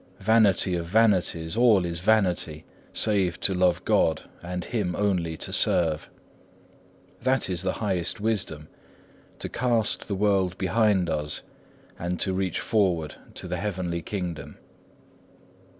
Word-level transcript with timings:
Vanity 0.19 0.73
of 0.73 0.87
vanities, 0.87 1.55
all 1.55 1.85
is 1.85 1.99
vanity, 1.99 2.65
save 2.91 3.39
to 3.41 3.53
love 3.53 3.85
God, 3.85 4.23
and 4.41 4.65
Him 4.65 4.95
only 4.95 5.37
to 5.37 5.53
serve. 5.53 6.09
That 7.21 7.51
is 7.51 7.61
the 7.61 7.73
highest 7.73 8.19
wisdom, 8.19 8.67
to 9.37 9.47
cast 9.47 10.07
the 10.07 10.15
world 10.15 10.57
behind 10.57 11.07
us, 11.07 11.43
and 11.99 12.19
to 12.19 12.33
reach 12.33 12.59
forward 12.59 13.13
to 13.35 13.47
the 13.47 13.57
heavenly 13.57 14.01
kingdom. 14.01 14.57